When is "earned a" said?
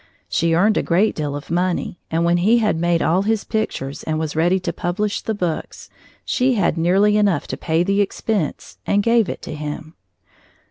0.55-0.81